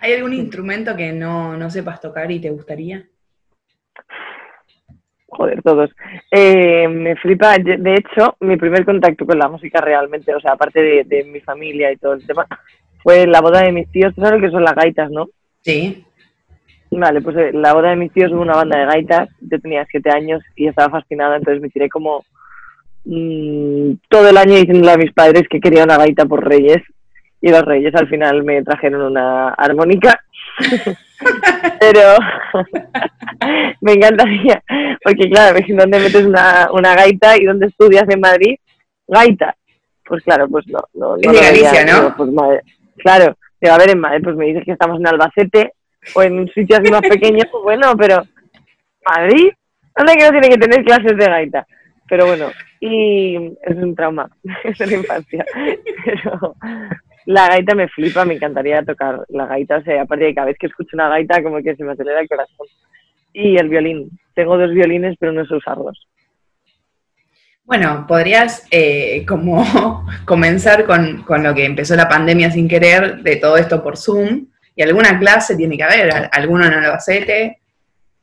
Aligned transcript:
¿Hay 0.00 0.14
algún 0.14 0.32
instrumento 0.32 0.96
que 0.96 1.12
no, 1.12 1.56
no 1.56 1.70
sepas 1.70 2.00
tocar 2.00 2.30
y 2.30 2.40
te 2.40 2.50
gustaría? 2.50 3.04
Joder, 5.26 5.62
todos. 5.62 5.90
Eh, 6.30 6.88
me 6.88 7.14
flipa, 7.16 7.56
de 7.58 7.94
hecho, 7.94 8.36
mi 8.40 8.56
primer 8.56 8.84
contacto 8.84 9.24
con 9.24 9.38
la 9.38 9.48
música 9.48 9.80
realmente, 9.80 10.34
o 10.34 10.40
sea, 10.40 10.52
aparte 10.52 11.04
de, 11.04 11.24
mi 11.24 11.40
familia 11.40 11.92
y 11.92 11.96
todo 11.96 12.14
el 12.14 12.26
tema, 12.26 12.46
fue 13.02 13.26
la 13.26 13.40
boda 13.40 13.62
de 13.62 13.72
mis 13.72 13.90
tíos. 13.90 14.14
¿Tú 14.14 14.22
sabes 14.22 14.40
lo 14.40 14.46
que 14.46 14.52
son 14.52 14.64
las 14.64 14.74
gaitas, 14.74 15.10
no? 15.10 15.28
Sí. 15.60 16.04
Vale, 16.90 17.20
pues 17.20 17.36
eh, 17.36 17.50
la 17.52 17.74
boda 17.74 17.90
de 17.90 17.96
mis 17.96 18.12
tíos 18.12 18.32
hubo 18.32 18.42
una 18.42 18.56
banda 18.56 18.80
de 18.80 18.86
gaitas. 18.86 19.28
Yo 19.40 19.60
tenía 19.60 19.86
siete 19.88 20.10
años 20.10 20.42
y 20.56 20.66
estaba 20.66 20.90
fascinada, 20.90 21.36
entonces 21.36 21.62
me 21.62 21.70
tiré 21.70 21.88
como 21.88 22.24
mm, 23.04 23.92
todo 24.08 24.30
el 24.30 24.36
año 24.36 24.56
diciéndole 24.56 24.92
a 24.92 24.98
mis 24.98 25.12
padres 25.12 25.44
que 25.48 25.60
quería 25.60 25.84
una 25.84 25.98
gaita 25.98 26.26
por 26.26 26.46
Reyes. 26.46 26.82
Y 27.40 27.50
los 27.50 27.62
Reyes 27.62 27.94
al 27.94 28.08
final 28.08 28.42
me 28.44 28.62
trajeron 28.62 29.02
una 29.02 29.50
armónica. 29.50 30.20
Pero 31.80 32.16
me 33.80 33.92
encantaría, 33.92 34.62
porque 35.02 35.28
claro, 35.28 35.58
¿dónde 35.68 35.98
metes 35.98 36.24
una, 36.24 36.68
una 36.72 36.94
gaita 36.94 37.36
y 37.36 37.44
dónde 37.44 37.66
estudias 37.66 38.08
en 38.08 38.20
Madrid? 38.20 38.56
Gaita. 39.06 39.54
Pues 40.04 40.22
claro, 40.24 40.48
pues 40.48 40.66
no. 40.66 40.80
no, 40.94 41.16
no 41.16 41.32
Galicia, 41.32 41.84
¿no? 41.84 42.16
Pues, 42.16 42.30
claro, 42.98 43.36
te 43.60 43.68
va 43.68 43.76
a 43.76 43.78
ver 43.78 43.90
en 43.90 44.00
Madrid, 44.00 44.24
pues 44.24 44.36
me 44.36 44.46
dices 44.46 44.64
que 44.64 44.72
estamos 44.72 44.98
en 44.98 45.06
Albacete 45.06 45.74
o 46.14 46.22
en 46.22 46.40
un 46.40 46.48
sitio 46.48 46.78
así 46.78 46.90
más 46.90 47.02
pequeño, 47.02 47.44
pues 47.50 47.62
bueno, 47.62 47.94
pero 47.96 48.22
Madrid, 49.06 49.50
¿dónde 49.96 50.14
que 50.14 50.24
no 50.24 50.30
tiene 50.30 50.48
que 50.48 50.58
tener 50.58 50.84
clases 50.84 51.16
de 51.16 51.26
gaita? 51.26 51.66
Pero 52.08 52.26
bueno, 52.26 52.50
y 52.80 53.36
es 53.62 53.76
un 53.76 53.94
trauma, 53.94 54.28
es 54.64 54.80
la 54.80 54.96
infancia. 54.96 55.44
Pero 56.04 56.56
la 57.30 57.46
gaita 57.46 57.74
me 57.76 57.88
flipa, 57.88 58.24
me 58.24 58.34
encantaría 58.34 58.82
tocar 58.82 59.24
la 59.28 59.46
gaita, 59.46 59.78
o 59.78 59.82
sea, 59.82 60.02
aparte 60.02 60.24
de 60.24 60.34
cada 60.34 60.48
vez 60.48 60.56
que 60.58 60.66
escucho 60.66 60.90
una 60.94 61.08
gaita 61.08 61.42
como 61.42 61.62
que 61.62 61.76
se 61.76 61.84
me 61.84 61.92
acelera 61.92 62.20
el 62.20 62.28
corazón. 62.28 62.66
Y 63.32 63.56
el 63.56 63.68
violín, 63.68 64.10
tengo 64.34 64.58
dos 64.58 64.72
violines 64.72 65.16
pero 65.18 65.32
no 65.32 65.46
sé 65.46 65.54
usarlos. 65.54 66.08
Bueno, 67.64 68.04
podrías 68.08 68.66
eh, 68.72 69.24
como 69.28 70.04
comenzar 70.24 70.84
con, 70.86 71.22
con, 71.22 71.44
lo 71.44 71.54
que 71.54 71.64
empezó 71.64 71.94
la 71.94 72.08
pandemia 72.08 72.50
sin 72.50 72.68
querer, 72.68 73.22
de 73.22 73.36
todo 73.36 73.56
esto 73.56 73.80
por 73.80 73.96
Zoom, 73.96 74.46
y 74.74 74.82
alguna 74.82 75.16
clase 75.20 75.56
tiene 75.56 75.76
que 75.76 75.84
haber, 75.84 76.10
alguno 76.32 76.66
en 76.66 76.72
Albacete, 76.72 77.58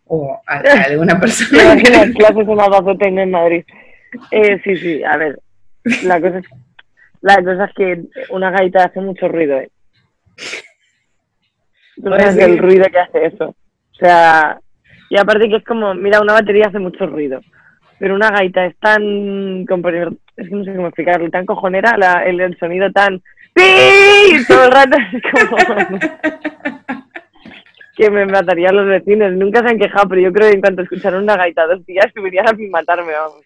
o 0.06 0.42
alguna 0.46 1.18
persona. 1.20 1.76
Las 1.76 2.12
clases 2.12 2.48
en 2.48 2.60
Albacete 2.60 3.08
en 3.08 3.32
Madrid. 3.32 3.64
Eh, 4.32 4.60
sí, 4.66 4.76
sí, 4.76 5.04
a 5.04 5.16
ver, 5.16 5.40
la 6.04 6.20
cosa 6.20 6.40
es 6.40 6.48
la 7.22 7.44
cosa 7.44 7.66
es 7.66 7.74
que 7.74 8.02
una 8.30 8.52
gaita 8.52 8.86
hace 8.86 9.02
mucho 9.02 9.28
ruido, 9.28 9.58
¿eh? 9.58 9.70
Tú 11.96 12.10
sabes 12.10 12.38
el 12.38 12.58
ruido 12.58 12.86
que 12.92 13.00
hace 13.00 13.26
eso. 13.26 13.46
O 13.46 13.96
sea, 13.96 14.60
y 15.10 15.18
aparte 15.18 15.50
que 15.50 15.58
es 15.58 15.64
como, 15.64 15.94
mira, 15.96 16.22
una 16.22 16.34
batería 16.34 16.68
hace 16.68 16.80
mucho 16.80 17.08
ruido, 17.08 17.42
pero 18.00 18.16
una 18.16 18.30
gaita 18.30 18.66
es 18.66 18.78
tan, 18.78 19.62
es 19.62 19.68
que 19.68 20.56
no 20.56 20.64
sé 20.64 20.76
cómo 20.76 20.88
explicarlo, 20.88 21.30
tan 21.30 21.46
cojonera, 21.46 21.98
la, 21.98 22.24
el, 22.24 22.58
sonido 22.60 22.92
tan, 22.92 23.22
¡Pi! 23.54 24.46
todo 24.48 24.66
el 24.66 24.72
rato 24.72 24.98
es 25.14 25.24
como... 25.32 26.00
que 27.98 28.12
me 28.12 28.28
matarían 28.28 28.76
los 28.76 28.88
vecinos. 28.88 29.34
Nunca 29.34 29.62
se 29.62 29.70
han 29.70 29.80
quejado, 29.80 30.08
pero 30.08 30.22
yo 30.22 30.32
creo 30.32 30.50
que 30.50 30.56
en 30.56 30.62
cuanto 30.62 30.84
escucharon 30.84 31.24
una 31.24 31.36
gaita 31.36 31.66
dos 31.66 31.84
días, 31.86 32.06
subirían 32.16 32.48
a 32.48 32.54
matarme, 32.70 33.12
vamos. 33.12 33.42